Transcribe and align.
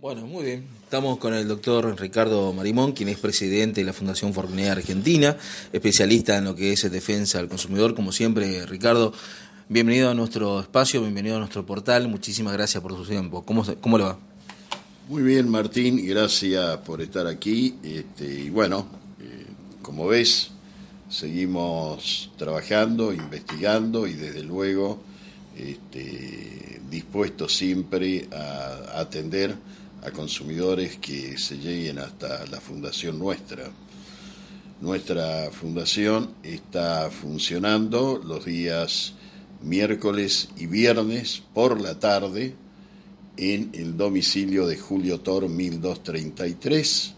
Bueno, 0.00 0.26
muy 0.26 0.44
bien. 0.44 0.64
Estamos 0.82 1.18
con 1.18 1.34
el 1.34 1.46
doctor 1.46 1.94
Ricardo 2.00 2.54
Marimón, 2.54 2.92
quien 2.92 3.10
es 3.10 3.18
presidente 3.18 3.82
de 3.82 3.84
la 3.84 3.92
Fundación 3.92 4.32
Fortunea 4.32 4.72
Argentina, 4.72 5.36
especialista 5.74 6.38
en 6.38 6.46
lo 6.46 6.54
que 6.54 6.72
es 6.72 6.90
defensa 6.90 7.36
del 7.36 7.48
consumidor. 7.48 7.94
Como 7.94 8.10
siempre, 8.10 8.64
Ricardo, 8.64 9.12
bienvenido 9.68 10.08
a 10.08 10.14
nuestro 10.14 10.58
espacio, 10.60 11.02
bienvenido 11.02 11.36
a 11.36 11.40
nuestro 11.40 11.66
portal. 11.66 12.08
Muchísimas 12.08 12.54
gracias 12.54 12.82
por 12.82 12.96
su 12.96 13.04
tiempo. 13.04 13.44
¿Cómo, 13.44 13.62
cómo 13.82 13.98
le 13.98 14.04
va? 14.04 14.18
Muy 15.06 15.22
bien, 15.22 15.50
Martín, 15.50 16.02
gracias 16.06 16.78
por 16.78 17.02
estar 17.02 17.26
aquí. 17.26 17.74
Este, 17.82 18.24
y 18.24 18.48
bueno, 18.48 18.86
eh, 19.20 19.44
como 19.82 20.06
ves, 20.06 20.50
seguimos 21.10 22.30
trabajando, 22.38 23.12
investigando 23.12 24.06
y 24.06 24.14
desde 24.14 24.44
luego 24.44 24.98
este, 25.58 26.80
dispuestos 26.90 27.54
siempre 27.54 28.26
a 28.32 28.98
atender 28.98 29.54
a 30.02 30.10
consumidores 30.10 30.96
que 30.96 31.36
se 31.38 31.58
lleguen 31.58 31.98
hasta 31.98 32.46
la 32.46 32.60
fundación 32.60 33.18
nuestra. 33.18 33.70
Nuestra 34.80 35.50
fundación 35.50 36.34
está 36.42 37.10
funcionando 37.10 38.20
los 38.24 38.44
días 38.44 39.14
miércoles 39.62 40.48
y 40.56 40.66
viernes 40.66 41.42
por 41.52 41.80
la 41.80 41.98
tarde 41.98 42.54
en 43.36 43.70
el 43.74 43.96
domicilio 43.96 44.66
de 44.66 44.78
Julio 44.78 45.20
Tor 45.20 45.48
1233. 45.48 47.14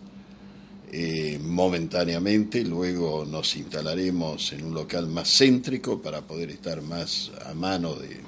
Eh, 0.95 1.39
momentáneamente, 1.43 2.65
luego 2.65 3.25
nos 3.25 3.57
instalaremos 3.57 4.53
en 4.53 4.65
un 4.67 4.75
local 4.75 5.07
más 5.07 5.39
céntrico 5.39 6.03
para 6.03 6.21
poder 6.21 6.51
estar 6.51 6.83
más 6.83 7.31
a 7.47 7.55
mano 7.55 7.95
de, 7.95 8.21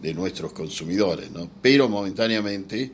de 0.00 0.14
nuestros 0.14 0.52
consumidores, 0.52 1.30
¿no? 1.30 1.50
Pero 1.60 1.88
momentáneamente 1.88 2.90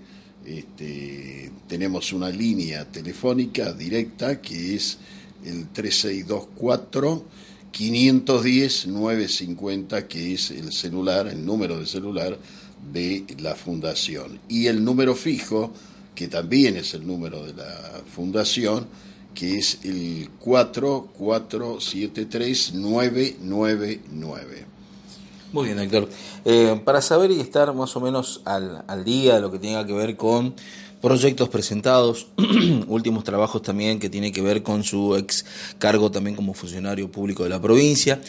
este, 0.47 1.50
tenemos 1.69 2.12
una 2.12 2.31
línea 2.31 2.84
telefónica 2.84 3.73
directa 3.73 4.41
que 4.41 4.75
es 4.75 4.98
el 5.45 5.69
3624 5.69 7.25
510 7.70 8.86
950, 8.86 10.06
que 10.06 10.34
es 10.34 10.51
el 10.53 10.73
celular, 10.73 11.27
el 11.27 11.45
número 11.45 11.81
de 11.81 11.86
celular 11.86 12.39
de 12.92 13.25
la 13.41 13.56
fundación. 13.56 14.39
Y 14.48 14.69
el 14.69 14.84
número 14.84 15.17
fijo, 15.17 15.73
que 16.14 16.28
también 16.28 16.77
es 16.77 16.95
el 16.95 17.05
número 17.06 17.45
de 17.45 17.55
la 17.55 18.03
fundación, 18.14 18.86
que 19.34 19.58
es 19.58 19.81
el 19.83 20.31
4473 20.39 22.75
999. 22.75 24.73
Muy 25.55 25.66
bien, 25.66 25.78
Héctor. 25.78 26.08
Eh, 26.44 26.80
para 26.84 27.00
saber 27.00 27.30
y 27.30 27.38
estar 27.38 27.72
más 27.74 27.94
o 27.94 28.00
menos 28.00 28.41
al, 28.44 28.83
al 28.88 29.05
día 29.05 29.36
de 29.36 29.41
lo 29.41 29.52
que 29.52 29.61
tenga 29.61 29.86
que 29.86 29.92
ver 29.92 30.16
con 30.16 30.52
proyectos 31.00 31.48
presentados, 31.48 32.27
últimos 32.88 33.22
trabajos 33.22 33.62
también 33.62 34.00
que 34.00 34.11
tiene 34.11 34.33
que 34.33 34.42
ver 34.42 34.64
con 34.64 34.83
su 34.83 35.14
ex 35.14 35.46
cargo 35.78 36.11
también 36.11 36.34
como 36.34 36.55
funcionario 36.55 37.08
público 37.08 37.44
de 37.44 37.50
la 37.50 37.62
provincia. 37.62 38.20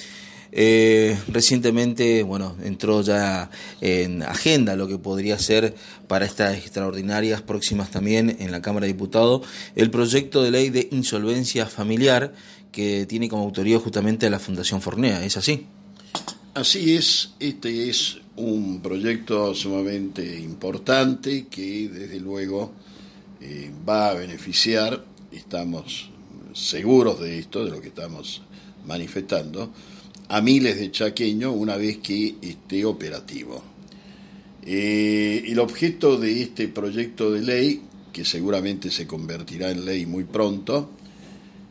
Eh, 0.52 1.18
recientemente, 1.28 2.22
bueno, 2.22 2.56
entró 2.64 3.02
ya 3.02 3.50
en 3.82 4.22
agenda 4.22 4.76
lo 4.76 4.88
que 4.88 5.00
podría 5.00 5.40
ser 5.40 5.74
para 6.08 6.28
estas 6.28 6.56
extraordinarias 6.56 7.42
próximas 7.42 7.90
también 7.90 8.38
en 8.40 8.52
la 8.52 8.62
Cámara 8.62 8.86
de 8.86 8.94
Diputados 8.94 9.42
el 9.76 9.90
proyecto 9.90 10.44
de 10.44 10.52
ley 10.52 10.70
de 10.70 10.90
insolvencia 10.92 11.66
familiar 11.66 12.34
que 12.72 13.08
tiene 13.08 13.30
como 13.30 13.46
autoría 13.46 13.80
justamente 13.80 14.30
la 14.30 14.38
Fundación 14.38 14.80
Fornea. 14.80 15.26
¿Es 15.26 15.38
así? 15.38 15.66
Así 16.56 16.96
es, 16.96 17.32
este 17.42 17.90
es 17.90 18.18
un 18.38 18.80
proyecto 18.80 19.54
sumamente 19.54 20.40
importante 20.40 21.48
que 21.48 21.90
desde 21.90 22.18
luego 22.22 22.72
eh, 23.42 23.70
va 23.86 24.12
a 24.12 24.14
beneficiar, 24.14 25.04
estamos 25.34 26.10
seguros 26.54 27.20
de 27.20 27.40
esto, 27.40 27.66
de 27.66 27.72
lo 27.72 27.82
que 27.82 27.90
estamos 27.90 28.42
manifestando, 28.88 29.74
a 30.30 30.40
miles 30.40 30.80
de 30.80 30.92
chaqueños 30.92 31.54
una 31.54 31.76
vez 31.76 31.98
que 31.98 32.36
esté 32.42 32.86
operativo. 32.86 33.62
Eh, 34.66 35.44
el 35.48 35.60
objeto 35.60 36.16
de 36.16 36.42
este 36.42 36.70
proyecto 36.70 37.32
de 37.32 37.42
ley, 37.42 37.82
que 38.14 38.24
seguramente 38.24 38.92
se 38.92 39.06
convertirá 39.06 39.72
en 39.72 39.84
ley 39.84 40.06
muy 40.06 40.24
pronto, 40.24 40.90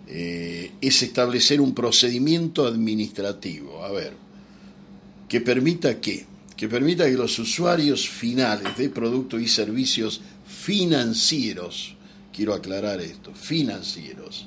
eh, 0.09 0.73
es 0.83 1.03
establecer 1.03 1.62
un 1.62 1.75
procedimiento 1.75 2.67
administrativo. 2.67 3.83
A 3.83 3.91
ver, 3.91 4.25
que 5.29 5.41
permita 5.41 6.01
que, 6.01 6.27
que 6.57 6.69
permita 6.69 7.07
que 7.07 7.12
los 7.12 7.39
usuarios 7.39 8.09
finales 8.09 8.77
de 8.77 8.89
productos 8.89 9.41
y 9.41 9.49
servicios 9.49 10.21
financieros, 10.47 11.97
quiero 12.33 12.55
aclarar 12.55 13.01
esto, 13.01 13.33
financieros, 13.35 14.47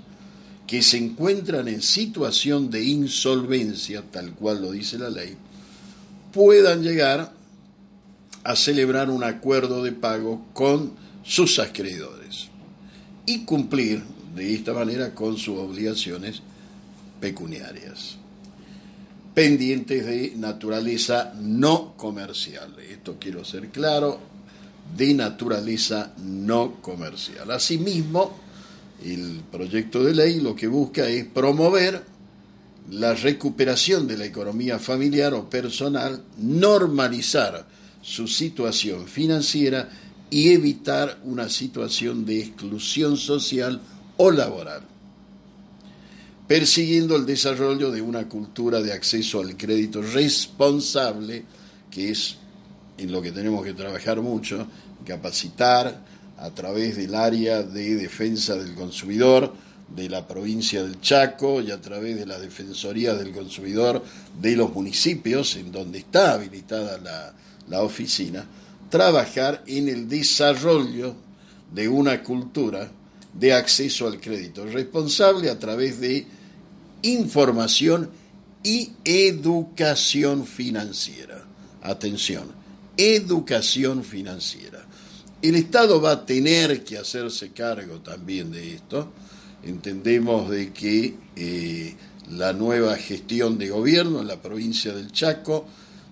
que 0.66 0.82
se 0.82 0.98
encuentran 0.98 1.68
en 1.68 1.82
situación 1.82 2.70
de 2.70 2.84
insolvencia, 2.84 4.04
tal 4.12 4.34
cual 4.34 4.62
lo 4.62 4.72
dice 4.72 4.98
la 4.98 5.10
ley, 5.10 5.36
puedan 6.34 6.84
llegar 6.84 7.34
a 8.44 8.56
celebrar 8.56 9.10
un 9.10 9.24
acuerdo 9.24 9.84
de 9.84 9.94
pago 9.94 10.46
con 10.54 10.94
sus 11.24 11.60
acreedores 11.60 12.48
y 13.26 13.44
cumplir 13.44 14.04
de 14.36 14.54
esta 14.54 14.74
manera 14.74 15.14
con 15.14 15.38
sus 15.38 15.58
obligaciones 15.58 16.42
pecuniarias 17.20 18.18
pendientes 19.38 20.04
de 20.04 20.34
naturaleza 20.36 21.32
no 21.40 21.94
comercial. 21.96 22.76
Esto 22.90 23.18
quiero 23.20 23.46
ser 23.46 23.70
claro, 23.70 24.20
de 24.98 25.14
naturaleza 25.14 26.12
no 26.24 26.82
comercial. 26.82 27.52
Asimismo, 27.52 28.36
el 29.06 29.42
proyecto 29.52 30.04
de 30.04 30.16
ley 30.16 30.40
lo 30.40 30.56
que 30.56 30.66
busca 30.66 31.08
es 31.08 31.26
promover 31.26 32.04
la 32.90 33.14
recuperación 33.14 34.08
de 34.08 34.18
la 34.18 34.26
economía 34.26 34.80
familiar 34.80 35.36
o 35.36 35.48
personal, 35.48 36.24
normalizar 36.40 37.68
su 38.02 38.28
situación 38.28 39.06
financiera 39.06 39.88
y 40.32 40.50
evitar 40.50 41.20
una 41.26 41.48
situación 41.48 42.26
de 42.26 42.40
exclusión 42.40 43.18
social 43.18 43.82
o 44.18 44.32
laboral 44.32 44.97
persiguiendo 46.48 47.16
el 47.16 47.26
desarrollo 47.26 47.92
de 47.92 48.02
una 48.02 48.30
cultura 48.30 48.82
de 48.82 48.94
acceso 48.94 49.42
al 49.42 49.58
crédito 49.58 50.02
responsable, 50.02 51.44
que 51.92 52.12
es 52.12 52.38
en 52.98 53.12
lo 53.12 53.22
que 53.22 53.32
tenemos 53.32 53.64
que 53.64 53.74
trabajar 53.74 54.22
mucho, 54.22 54.66
capacitar 55.06 56.04
a 56.38 56.50
través 56.52 56.96
del 56.96 57.16
área 57.16 57.64
de 57.64 57.96
defensa 57.96 58.56
del 58.56 58.76
consumidor 58.76 59.54
de 59.94 60.10
la 60.10 60.28
provincia 60.28 60.84
del 60.84 61.00
Chaco 61.02 61.62
y 61.62 61.72
a 61.72 61.82
través 61.82 62.18
de 62.18 62.26
la 62.26 62.40
Defensoría 62.40 63.14
del 63.14 63.32
Consumidor 63.32 64.04
de 64.40 64.56
los 64.56 64.74
municipios 64.74 65.56
en 65.56 65.72
donde 65.72 66.00
está 66.00 66.34
habilitada 66.34 66.98
la, 66.98 67.34
la 67.70 67.82
oficina, 67.82 68.46
trabajar 68.90 69.64
en 69.66 69.88
el 69.88 70.10
desarrollo 70.10 71.16
de 71.74 71.88
una 71.88 72.22
cultura 72.22 72.90
de 73.34 73.54
acceso 73.54 74.08
al 74.08 74.20
crédito 74.20 74.66
responsable 74.66 75.50
a 75.50 75.60
través 75.60 76.00
de 76.02 76.26
información 77.02 78.10
y 78.64 78.92
educación 79.06 80.46
financiera. 80.46 81.46
Atención, 81.82 82.48
educación 82.98 84.04
financiera. 84.04 84.86
El 85.42 85.56
Estado 85.56 86.02
va 86.02 86.12
a 86.12 86.26
tener 86.26 86.84
que 86.84 86.98
hacerse 86.98 87.52
cargo 87.52 88.00
también 88.02 88.52
de 88.52 88.74
esto. 88.74 89.12
Entendemos 89.64 90.50
de 90.50 90.74
que 90.74 91.16
eh, 91.36 91.96
la 92.32 92.54
nueva 92.54 92.96
gestión 92.96 93.58
de 93.58 93.70
gobierno 93.70 94.20
en 94.20 94.28
la 94.28 94.42
provincia 94.42 94.94
del 94.94 95.12
Chaco 95.12 95.68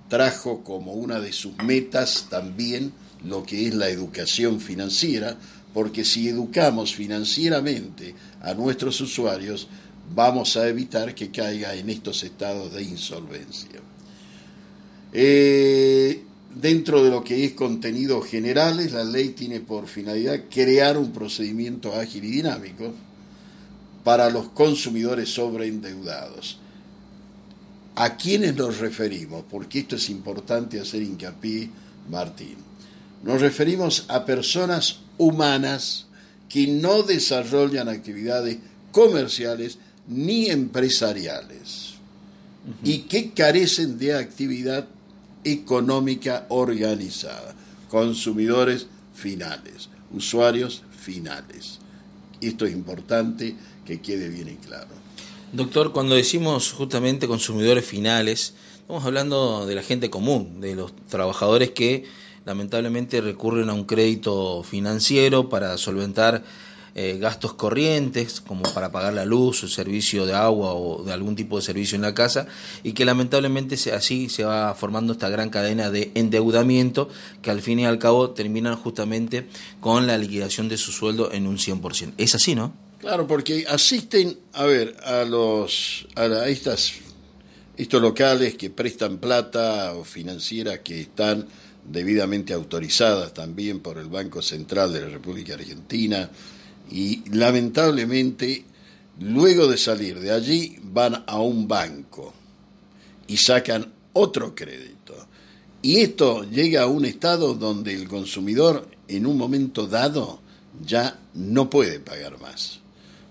trajo 0.07 0.63
como 0.63 0.93
una 0.93 1.19
de 1.19 1.33
sus 1.33 1.57
metas 1.63 2.27
también 2.29 2.93
lo 3.23 3.43
que 3.43 3.67
es 3.67 3.73
la 3.73 3.89
educación 3.89 4.59
financiera, 4.59 5.35
porque 5.73 6.05
si 6.05 6.29
educamos 6.29 6.93
financieramente 6.95 8.15
a 8.41 8.53
nuestros 8.53 9.01
usuarios, 9.01 9.67
vamos 10.13 10.57
a 10.57 10.67
evitar 10.67 11.15
que 11.15 11.31
caiga 11.31 11.73
en 11.75 11.89
estos 11.89 12.23
estados 12.23 12.73
de 12.73 12.83
insolvencia. 12.83 13.79
Eh, 15.13 16.23
dentro 16.53 17.03
de 17.03 17.09
lo 17.09 17.23
que 17.23 17.45
es 17.45 17.53
contenidos 17.53 18.25
generales, 18.27 18.91
la 18.91 19.03
ley 19.03 19.29
tiene 19.29 19.61
por 19.61 19.87
finalidad 19.87 20.43
crear 20.49 20.97
un 20.97 21.11
procedimiento 21.11 21.93
ágil 21.93 22.25
y 22.25 22.31
dinámico 22.31 22.93
para 24.03 24.29
los 24.29 24.49
consumidores 24.49 25.29
sobreendeudados. 25.33 26.59
¿A 27.95 28.17
quiénes 28.17 28.55
nos 28.55 28.79
referimos? 28.79 29.45
Porque 29.49 29.79
esto 29.79 29.95
es 29.95 30.09
importante 30.09 30.79
hacer 30.79 31.01
hincapié, 31.01 31.69
Martín. 32.09 32.57
Nos 33.23 33.41
referimos 33.41 34.05
a 34.09 34.25
personas 34.25 34.99
humanas 35.17 36.05
que 36.49 36.67
no 36.67 37.03
desarrollan 37.03 37.87
actividades 37.87 38.57
comerciales 38.91 39.79
ni 40.07 40.47
empresariales 40.47 41.95
y 42.83 42.99
que 42.99 43.31
carecen 43.31 43.97
de 43.97 44.15
actividad 44.15 44.87
económica 45.43 46.45
organizada, 46.49 47.55
consumidores 47.89 48.87
finales, 49.13 49.89
usuarios 50.11 50.83
finales. 50.97 51.79
Esto 52.41 52.65
es 52.65 52.73
importante 52.73 53.55
que 53.85 54.01
quede 54.01 54.29
bien 54.29 54.47
en 54.47 54.57
claro. 54.57 54.89
Doctor, 55.53 55.91
cuando 55.93 56.15
decimos 56.15 56.73
justamente 56.73 57.27
consumidores 57.27 57.85
finales, 57.85 58.55
estamos 58.81 59.05
hablando 59.05 59.65
de 59.65 59.75
la 59.75 59.83
gente 59.83 60.09
común, 60.09 60.59
de 60.59 60.75
los 60.75 60.93
trabajadores 61.07 61.71
que 61.71 62.05
lamentablemente 62.45 63.21
recurren 63.21 63.69
a 63.69 63.73
un 63.73 63.85
crédito 63.85 64.63
financiero 64.63 65.49
para 65.49 65.77
solventar 65.77 66.43
eh, 66.97 67.17
gastos 67.19 67.53
corrientes, 67.53 68.39
como 68.39 68.63
para 68.73 68.89
pagar 68.89 69.13
la 69.13 69.25
luz, 69.25 69.63
el 69.63 69.69
servicio 69.69 70.25
de 70.25 70.33
agua 70.33 70.73
o 70.73 71.03
de 71.03 71.11
algún 71.11 71.35
tipo 71.35 71.57
de 71.57 71.61
servicio 71.61 71.97
en 71.97 72.01
la 72.01 72.13
casa, 72.13 72.47
y 72.83 72.93
que 72.93 73.03
lamentablemente 73.03 73.75
así 73.91 74.29
se 74.29 74.45
va 74.45 74.73
formando 74.75 75.11
esta 75.11 75.27
gran 75.27 75.49
cadena 75.49 75.91
de 75.91 76.11
endeudamiento 76.15 77.09
que 77.41 77.51
al 77.51 77.61
fin 77.61 77.79
y 77.79 77.85
al 77.85 77.99
cabo 77.99 78.29
terminan 78.29 78.77
justamente 78.77 79.45
con 79.81 80.07
la 80.07 80.17
liquidación 80.17 80.69
de 80.69 80.77
su 80.77 80.93
sueldo 80.93 81.33
en 81.33 81.47
un 81.47 81.57
100%. 81.57 82.13
Es 82.17 82.33
así, 82.33 82.55
¿no? 82.55 82.73
Claro, 82.99 83.27
porque 83.27 83.65
asisten, 83.67 84.39
a 84.53 84.63
ver, 84.63 84.95
a 85.03 85.25
los 85.25 86.07
a, 86.15 86.47
estas 86.47 86.93
estos 87.77 88.01
locales 88.01 88.55
que 88.55 88.69
prestan 88.69 89.17
plata 89.17 89.93
o 89.95 90.05
financieras 90.05 90.79
que 90.79 91.01
están 91.01 91.45
debidamente 91.83 92.53
autorizadas 92.53 93.33
también 93.33 93.81
por 93.81 93.97
el 93.97 94.07
Banco 94.07 94.41
Central 94.41 94.93
de 94.93 95.01
la 95.01 95.09
República 95.09 95.55
Argentina, 95.55 96.29
y 96.91 97.23
lamentablemente 97.29 98.65
luego 99.19 99.67
de 99.67 99.77
salir 99.77 100.19
de 100.19 100.31
allí 100.31 100.77
van 100.83 101.23
a 101.27 101.39
un 101.39 101.67
banco 101.67 102.33
y 103.27 103.37
sacan 103.37 103.91
otro 104.13 104.53
crédito. 104.53 104.95
Y 105.81 105.97
esto 105.97 106.43
llega 106.49 106.83
a 106.83 106.87
un 106.87 107.05
estado 107.05 107.53
donde 107.53 107.93
el 107.93 108.07
consumidor 108.07 108.87
en 109.07 109.25
un 109.25 109.37
momento 109.37 109.87
dado 109.87 110.39
ya 110.85 111.19
no 111.33 111.69
puede 111.69 111.99
pagar 111.99 112.39
más. 112.39 112.79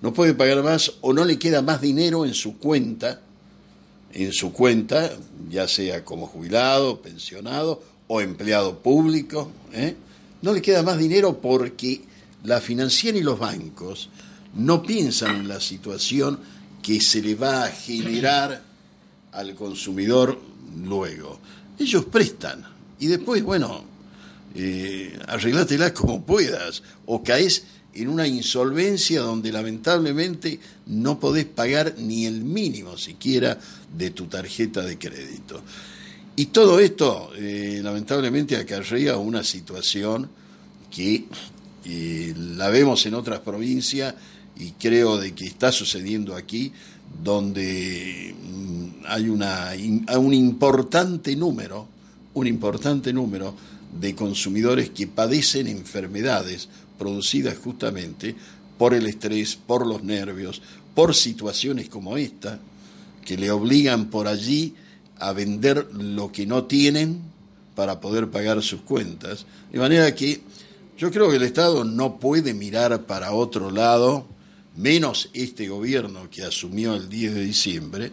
No 0.01 0.13
puede 0.13 0.35
pagar 0.35 0.63
más 0.63 0.93
o 1.01 1.13
no 1.13 1.25
le 1.25 1.39
queda 1.39 1.63
más 1.63 1.81
dinero 1.81 2.25
en 2.25 2.35
su 2.35 2.59
cuenta, 2.59 3.23
en 4.13 4.33
su 4.33 4.53
cuenta, 4.53 5.11
ya 5.51 5.67
sea 5.67 6.05
como 6.05 6.27
jubilado, 6.27 7.01
pensionado 7.01 7.83
o 8.07 8.21
empleado 8.21 8.79
público, 8.79 9.51
¿eh? 9.73 9.97
no 10.43 10.53
le 10.53 10.61
queda 10.61 10.83
más 10.83 10.99
dinero 10.99 11.41
porque 11.41 12.03
la 12.45 12.61
financiera 12.61 13.19
y 13.19 13.23
los 13.23 13.39
bancos 13.39 14.09
no 14.55 14.83
piensan 14.83 15.37
en 15.37 15.49
la 15.49 15.61
situación 15.61 16.39
que 16.83 17.01
se 17.01 17.21
le 17.21 17.35
va 17.35 17.65
a 17.65 17.71
generar 17.71 18.63
al 19.33 19.55
consumidor 19.55 20.41
luego. 20.85 21.41
Ellos 21.79 22.05
prestan 22.05 22.65
y 23.01 23.07
después, 23.07 23.43
bueno, 23.43 23.85
eh, 24.55 25.19
como 25.95 26.25
puedas 26.25 26.83
o 27.07 27.23
caes 27.23 27.65
en 27.95 28.09
una 28.09 28.27
insolvencia 28.27 29.21
donde 29.21 29.53
lamentablemente 29.53 30.61
no 30.87 31.19
podés 31.19 31.47
pagar 31.47 31.95
ni 31.99 32.27
el 32.27 32.43
mínimo 32.43 32.97
siquiera 32.99 33.59
de 33.97 34.11
tu 34.11 34.27
tarjeta 34.27 34.83
de 34.83 34.99
crédito. 34.99 35.63
Y 36.37 36.47
todo 36.47 36.81
esto, 36.81 37.31
eh, 37.37 37.81
lamentablemente, 37.83 38.57
acarrea 38.57 39.17
una 39.17 39.45
situación 39.45 40.29
que 40.91 41.27
la 41.85 42.69
vemos 42.71 43.05
en 43.07 43.15
otras 43.15 43.41
provincias 43.41 44.15
y 44.57 44.73
creo 44.73 45.19
de 45.19 45.35
que 45.35 45.47
está 45.47 45.73
sucediendo 45.73 46.37
aquí, 46.37 46.73
donde 47.23 48.35
mm, 48.41 49.05
hay 49.07 49.29
una, 49.29 49.73
un 50.19 50.35
importante 50.35 51.37
número, 51.37 51.89
un 52.35 52.47
importante 52.47 53.13
número 53.13 53.55
de 54.01 54.15
consumidores 54.15 54.91
que 54.91 55.07
padecen 55.07 55.67
enfermedades 55.67 56.69
producidas 56.99 57.59
justamente 57.59 58.35
por 58.79 58.95
el 58.95 59.07
estrés, 59.07 59.57
por 59.57 59.87
los 59.87 60.03
nervios, 60.03 60.63
por 60.95 61.15
situaciones 61.15 61.89
como 61.89 62.17
esta, 62.17 62.59
que 63.25 63.37
le 63.37 63.51
obligan 63.51 64.07
por 64.11 64.29
allí 64.29 64.75
a 65.19 65.33
vender 65.33 65.89
lo 65.93 66.33
que 66.33 66.47
no 66.47 66.65
tienen 66.65 67.21
para 67.75 68.01
poder 68.01 68.31
pagar 68.31 68.63
sus 68.63 68.81
cuentas. 68.83 69.47
De 69.73 69.79
manera 69.79 70.15
que 70.15 70.41
yo 70.97 71.11
creo 71.11 71.31
que 71.31 71.37
el 71.37 71.43
Estado 71.43 71.85
no 71.85 72.19
puede 72.19 72.55
mirar 72.55 73.07
para 73.07 73.33
otro 73.33 73.71
lado, 73.71 74.27
menos 74.77 75.31
este 75.33 75.69
gobierno 75.69 76.31
que 76.31 76.45
asumió 76.45 76.95
el 76.95 77.09
10 77.09 77.35
de 77.35 77.45
diciembre, 77.45 78.13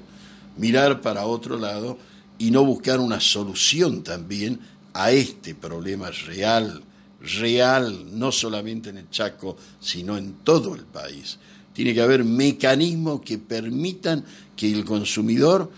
mirar 0.58 1.02
para 1.02 1.26
otro 1.26 1.58
lado 1.58 1.98
y 2.38 2.52
no 2.52 2.66
buscar 2.66 3.00
una 3.00 3.20
solución 3.20 4.04
también 4.04 4.60
a 4.94 5.12
este 5.12 5.54
problema 5.54 6.10
real, 6.10 6.84
real, 7.22 8.18
no 8.18 8.32
solamente 8.32 8.90
en 8.90 8.98
el 8.98 9.10
Chaco, 9.10 9.58
sino 9.80 10.18
en 10.18 10.34
todo 10.44 10.74
el 10.76 10.86
país. 10.86 11.38
Tiene 11.74 11.94
que 11.94 12.02
haber 12.02 12.24
mecanismos 12.26 13.22
que 13.22 13.38
permitan 13.38 14.26
que 14.56 14.72
el 14.72 14.84
consumidor 14.84 15.72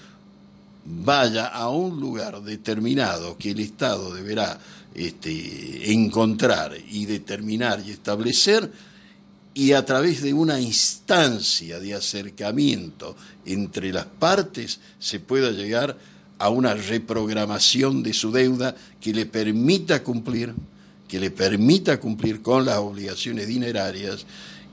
vaya 0.85 1.47
a 1.47 1.69
un 1.69 1.99
lugar 1.99 2.41
determinado 2.41 3.37
que 3.37 3.51
el 3.51 3.59
Estado 3.59 4.13
deberá 4.13 4.59
este, 4.93 5.91
encontrar 5.91 6.75
y 6.89 7.05
determinar 7.05 7.81
y 7.85 7.91
establecer 7.91 8.69
y 9.53 9.73
a 9.73 9.85
través 9.85 10.21
de 10.21 10.33
una 10.33 10.59
instancia 10.59 11.79
de 11.79 11.93
acercamiento 11.93 13.15
entre 13.45 13.93
las 13.93 14.05
partes 14.05 14.79
se 14.99 15.19
pueda 15.19 15.51
llegar 15.51 15.97
a 16.39 16.49
una 16.49 16.73
reprogramación 16.73 18.03
de 18.03 18.13
su 18.13 18.31
deuda 18.31 18.75
que 18.99 19.13
le 19.13 19.25
permita 19.25 20.03
cumplir, 20.03 20.53
que 21.07 21.19
le 21.19 21.29
permita 21.31 21.99
cumplir 21.99 22.41
con 22.41 22.65
las 22.65 22.79
obligaciones 22.79 23.47
dinerarias 23.47 24.25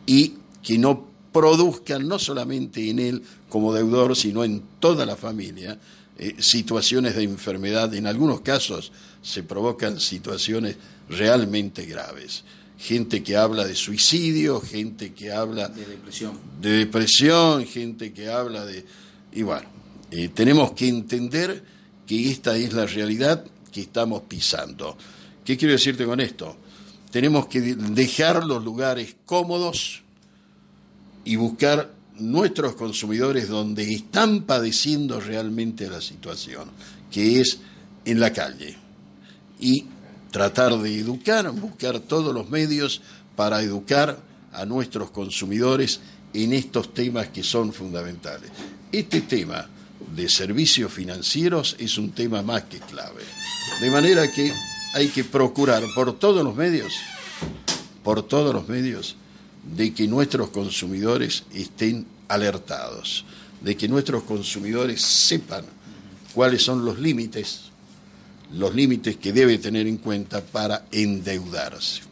y 0.07 0.35
que 0.63 0.79
no 0.79 1.09
produzcan 1.33 2.09
no 2.09 2.19
solamente 2.19 2.89
en 2.91 2.99
él 2.99 3.23
como 3.49 3.73
deudor, 3.73 4.17
sino 4.17 4.43
en 4.45 4.63
toda 4.81 5.07
la 5.07 5.17
familia, 5.17 5.79
eh, 6.23 6.37
situaciones 6.39 7.17
de 7.17 7.23
enfermedad, 7.23 7.95
en 7.95 8.07
algunos 8.07 8.43
casos 8.43 8.93
se 9.23 9.43
provocan 9.43 9.99
situaciones 9.99 10.77
realmente 11.09 11.87
graves. 11.87 12.45
Gente 12.79 13.23
que 13.23 13.39
habla 13.39 13.65
de 13.65 13.75
suicidio, 13.75 14.61
gente 14.61 15.15
que 15.15 15.33
habla 15.33 15.69
de 15.69 15.87
depresión, 15.87 16.39
de 16.61 16.71
depresión 16.73 17.65
gente 17.65 18.13
que 18.13 18.29
habla 18.29 18.67
de... 18.67 18.85
Y 19.33 19.41
bueno, 19.41 19.67
eh, 20.11 20.29
tenemos 20.29 20.73
que 20.73 20.89
entender 20.89 21.65
que 22.07 22.31
esta 22.31 22.55
es 22.55 22.75
la 22.75 22.85
realidad 22.85 23.43
que 23.73 23.81
estamos 23.81 24.21
pisando. 24.29 24.99
¿Qué 25.43 25.57
quiero 25.57 25.73
decirte 25.73 26.05
con 26.05 26.21
esto? 26.21 26.55
Tenemos 27.11 27.47
que 27.47 27.63
dejar 27.63 28.45
los 28.45 28.63
lugares 28.63 29.17
cómodos 29.25 30.03
y 31.25 31.37
buscar 31.37 31.95
nuestros 32.21 32.75
consumidores 32.75 33.49
donde 33.49 33.93
están 33.93 34.43
padeciendo 34.43 35.21
realmente 35.21 35.89
la 35.89 36.01
situación, 36.01 36.71
que 37.11 37.41
es 37.41 37.59
en 38.05 38.21
la 38.21 38.33
calle. 38.33 38.77
Y 39.59 39.87
tratar 40.31 40.79
de 40.79 40.99
educar, 40.99 41.51
buscar 41.53 42.01
todos 42.01 42.35
los 42.35 42.49
medios 42.49 43.03
para 43.37 43.63
educar 43.63 44.19
a 44.53 44.65
nuestros 44.65 45.11
consumidores 45.11 46.01
en 46.33 46.53
estos 46.53 46.95
temas 46.95 47.29
que 47.29 47.43
son 47.43 47.73
fundamentales. 47.73 48.51
Este 48.93 49.23
tema 49.23 49.69
de 50.15 50.29
servicios 50.29 50.93
financieros 50.93 51.77
es 51.79 51.99
un 51.99 52.13
tema 52.13 52.43
más 52.43 52.65
que 52.65 52.79
clave. 52.79 53.23
De 53.81 53.91
manera 53.91 54.31
que 54.31 54.53
hay 54.95 55.09
que 55.09 55.25
procurar 55.25 55.83
por 55.95 56.19
todos 56.19 56.43
los 56.43 56.55
medios, 56.55 56.95
por 58.03 58.23
todos 58.23 58.55
los 58.55 58.69
medios, 58.69 59.17
de 59.65 59.93
que 59.93 60.07
nuestros 60.07 60.51
consumidores 60.51 61.45
estén 61.53 62.07
alertados, 62.29 63.25
de 63.61 63.77
que 63.77 63.89
nuestros 63.89 64.23
consumidores 64.23 65.03
sepan 65.03 65.65
cuáles 66.35 66.63
son 66.63 66.85
los 66.85 66.99
límites, 66.99 67.71
los 68.53 68.75
límites 68.75 69.17
que 69.17 69.33
debe 69.33 69.59
tener 69.59 69.87
en 69.87 69.99
cuenta 69.99 70.41
para 70.41 70.87
endeudarse. 70.91 72.11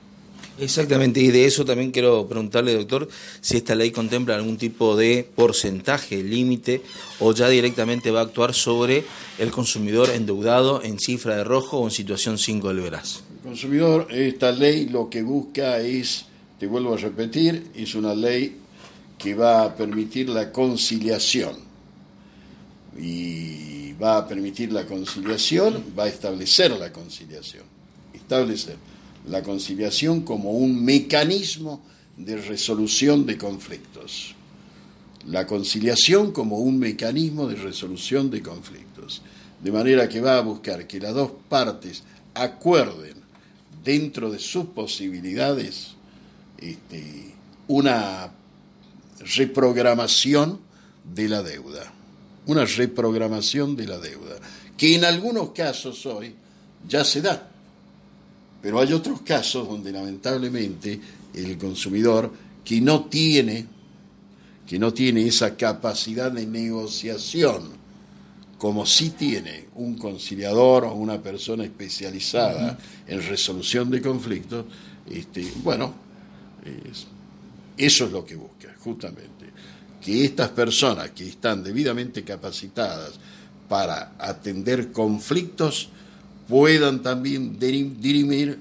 Exactamente, 0.61 1.21
y 1.21 1.29
de 1.29 1.45
eso 1.45 1.65
también 1.65 1.93
quiero 1.93 2.27
preguntarle, 2.27 2.75
doctor, 2.75 3.09
si 3.41 3.57
esta 3.57 3.77
ley 3.77 3.93
contempla 3.93 4.35
algún 4.35 4.59
tipo 4.59 4.97
de 4.97 5.29
porcentaje, 5.37 6.21
límite, 6.25 6.83
o 7.21 7.33
ya 7.33 7.49
directamente 7.49 8.11
va 8.11 8.21
a 8.21 8.25
actuar 8.25 8.55
sobre 8.55 9.05
el 9.39 9.53
consumidor 9.53 10.11
endeudado 10.11 10.83
en 10.83 10.99
cifra 10.99 11.37
de 11.37 11.45
rojo 11.45 11.79
o 11.79 11.85
en 11.85 11.93
situación 11.93 12.39
5 12.39 12.69
del 12.69 12.81
veraz. 12.81 13.23
El 13.37 13.51
consumidor, 13.51 14.09
esta 14.11 14.51
ley 14.51 14.89
lo 14.89 15.09
que 15.09 15.23
busca 15.23 15.79
es, 15.79 16.25
te 16.59 16.67
vuelvo 16.67 16.95
a 16.95 16.97
repetir, 16.97 17.71
es 17.75 17.95
una 17.95 18.15
ley 18.15 18.57
que 19.17 19.35
va 19.35 19.65
a 19.65 19.75
permitir 19.77 20.29
la 20.29 20.53
conciliación. 20.53 21.57
Y 22.99 23.93
va 23.93 24.19
a 24.19 24.29
permitir 24.29 24.73
la 24.73 24.87
conciliación, 24.87 25.85
va 25.97 26.05
a 26.05 26.09
establecer 26.09 26.73
la 26.73 26.93
conciliación. 26.93 27.65
Establecer 28.13 28.77
la 29.29 29.43
conciliación 29.43 30.23
como 30.23 30.53
un 30.53 30.85
mecanismo 30.85 31.83
de 32.17 32.37
resolución 32.37 33.27
de 33.27 33.39
conflictos. 33.39 34.35
La 35.27 35.47
conciliación 35.47 36.33
como 36.33 36.59
un 36.59 36.79
mecanismo 36.79 37.47
de 37.47 37.57
resolución 37.57 38.31
de 38.31 38.43
conflictos. 38.43 39.23
De 39.63 39.71
manera 39.71 40.09
que 40.09 40.21
va 40.21 40.39
a 40.39 40.43
buscar 40.43 40.87
que 40.87 41.01
las 41.01 41.15
dos 41.15 41.33
partes 41.49 42.03
acuerden 42.35 43.15
dentro 43.85 44.31
de 44.31 44.39
sus 44.39 44.67
posibilidades 44.67 45.98
este, 46.59 47.35
una 47.69 48.31
reprogramación 49.37 50.61
de 51.05 51.29
la 51.29 51.43
deuda. 51.43 51.93
Una 52.47 52.65
reprogramación 52.65 53.77
de 53.77 53.87
la 53.87 53.99
deuda. 53.99 54.37
Que 54.77 54.95
en 54.95 55.05
algunos 55.05 55.51
casos 55.51 56.05
hoy 56.07 56.35
ya 56.87 57.05
se 57.05 57.21
da 57.21 57.49
pero 58.61 58.81
hay 58.81 58.93
otros 58.93 59.23
casos 59.23 59.69
donde 59.69 59.93
lamentablemente 59.93 61.01
el 61.35 61.57
consumidor 61.59 62.33
que 62.65 62.81
no 62.81 63.05
tiene, 63.05 63.67
que 64.67 64.79
no 64.79 64.93
tiene 64.93 65.27
esa 65.27 65.57
capacidad 65.57 66.33
de 66.33 66.47
negociación, 66.47 67.79
como 68.59 68.85
sí 68.85 69.11
tiene 69.11 69.67
un 69.77 69.97
conciliador 69.97 70.85
o 70.85 70.95
una 70.95 71.23
persona 71.23 71.65
especializada 71.65 72.77
en 73.07 73.23
resolución 73.23 73.91
de 73.91 74.03
conflictos, 74.03 74.65
este, 75.09 75.47
bueno, 75.63 75.95
eso 77.77 78.05
es 78.07 78.13
lo 78.13 78.25
que 78.25 78.37
busca, 78.37 78.75
justamente, 78.81 79.47
que 80.05 80.25
estas 80.25 80.51
personas 80.51 81.11
que 81.11 81.29
están 81.29 81.63
debidamente 81.63 82.25
capacitadas 82.25 83.19
para 83.69 84.15
atender 84.19 84.93
conflictos, 84.93 85.91
puedan 86.49 87.03
también 87.03 87.59
dirimir, 87.59 88.59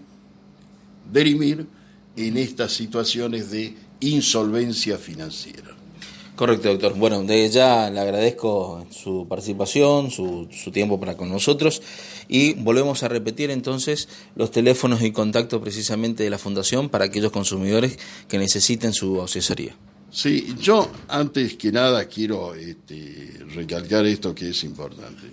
dirimir 1.11 1.65
en 2.17 2.37
estas 2.37 2.73
situaciones 2.73 3.49
de 3.49 3.73
insolvencia 4.01 4.97
financiera. 4.97 5.76
Correcto, 6.37 6.69
doctor. 6.69 6.93
Bueno, 6.93 7.23
de 7.23 7.49
ya 7.49 7.89
le 7.89 7.99
agradezco 7.99 8.85
su 8.91 9.25
participación, 9.27 10.11
su, 10.11 10.47
su, 10.51 10.69
tiempo 10.69 10.99
para 10.99 11.17
con 11.17 11.29
nosotros 11.29 11.81
y 12.27 12.53
volvemos 12.53 13.01
a 13.01 13.07
repetir 13.07 13.49
entonces 13.49 14.07
los 14.35 14.51
teléfonos 14.51 15.01
y 15.01 15.11
contacto 15.11 15.59
precisamente 15.59 16.23
de 16.23 16.29
la 16.29 16.37
Fundación 16.37 16.89
para 16.89 17.05
aquellos 17.05 17.31
consumidores 17.31 17.97
que 18.27 18.37
necesiten 18.37 18.93
su 18.93 19.19
asesoría. 19.19 19.75
Sí, 20.11 20.53
yo 20.61 20.91
antes 21.07 21.55
que 21.55 21.71
nada 21.71 22.05
quiero 22.05 22.53
este, 22.53 23.33
recalcar 23.55 24.05
esto 24.05 24.35
que 24.35 24.49
es 24.49 24.63
importante. 24.63 25.23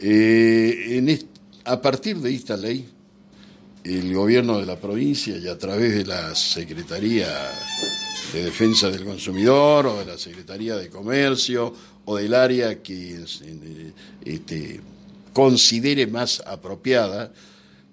Eh, 0.00 0.98
en 0.98 1.18
a 1.64 1.82
partir 1.82 2.18
de 2.18 2.32
esta 2.32 2.56
ley, 2.56 2.88
el 3.84 4.14
gobierno 4.14 4.58
de 4.58 4.66
la 4.66 4.76
provincia 4.76 5.36
y 5.36 5.48
a 5.48 5.58
través 5.58 5.94
de 5.94 6.04
la 6.04 6.34
Secretaría 6.34 7.28
de 8.32 8.44
Defensa 8.44 8.90
del 8.90 9.04
Consumidor 9.04 9.86
o 9.86 9.98
de 9.98 10.06
la 10.06 10.18
Secretaría 10.18 10.76
de 10.76 10.88
Comercio 10.88 11.74
o 12.04 12.16
del 12.16 12.34
área 12.34 12.82
que 12.82 13.24
este, 14.24 14.80
considere 15.32 16.06
más 16.06 16.42
apropiada, 16.46 17.32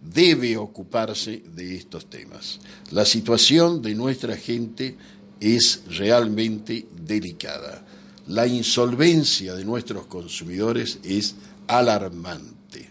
debe 0.01 0.57
ocuparse 0.57 1.43
de 1.55 1.75
estos 1.75 2.09
temas. 2.09 2.59
La 2.91 3.05
situación 3.05 3.81
de 3.81 3.95
nuestra 3.95 4.37
gente 4.37 4.95
es 5.39 5.83
realmente 5.87 6.87
delicada. 7.05 7.85
La 8.27 8.45
insolvencia 8.45 9.55
de 9.55 9.65
nuestros 9.65 10.05
consumidores 10.05 10.99
es 11.03 11.35
alarmante. 11.67 12.89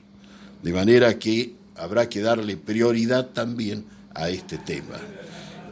De 0.62 0.72
manera 0.72 1.18
que 1.18 1.57
habrá 1.78 2.08
que 2.08 2.20
darle 2.20 2.56
prioridad 2.56 3.28
también 3.28 3.84
a 4.14 4.28
este 4.28 4.58
tema. 4.58 4.96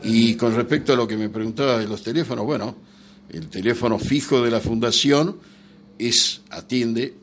Y 0.03 0.35
con 0.37 0.55
respecto 0.55 0.93
a 0.93 0.97
lo 0.97 1.07
que 1.07 1.17
me 1.17 1.29
preguntaba 1.29 1.79
de 1.79 1.87
los 1.87 2.03
teléfonos, 2.03 2.45
bueno, 2.45 2.77
el 3.31 3.49
teléfono 3.49 3.99
fijo 3.99 4.43
de 4.43 4.51
la 4.51 4.61
fundación 4.61 5.37
es, 5.99 6.43
atiende, 6.51 7.15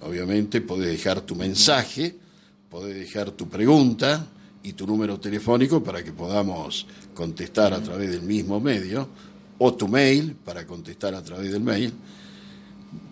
obviamente 0.00 0.60
podés 0.60 0.90
dejar 0.90 1.20
tu 1.22 1.34
mensaje, 1.34 2.16
podés 2.70 2.96
dejar 2.96 3.32
tu 3.32 3.48
pregunta 3.48 4.26
y 4.62 4.72
tu 4.72 4.86
número 4.86 5.18
telefónico 5.20 5.82
para 5.82 6.02
que 6.02 6.12
podamos 6.12 6.86
contestar 7.14 7.74
a 7.74 7.82
través 7.82 8.10
del 8.10 8.22
mismo 8.22 8.60
medio, 8.60 9.08
o 9.58 9.74
tu 9.74 9.88
mail 9.88 10.34
para 10.44 10.66
contestar 10.66 11.14
a 11.14 11.22
través 11.22 11.52
del 11.52 11.62
mail 11.62 11.92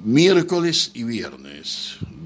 miércoles 0.05 0.91
y 0.95 1.05
viernes 1.05 1.99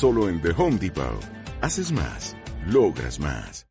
Solo 0.00 0.30
en 0.30 0.40
The 0.40 0.52
Home 0.56 0.78
Depot. 0.78 1.22
Haces 1.60 1.92
más. 1.92 2.34
Logras 2.68 3.20
más. 3.20 3.66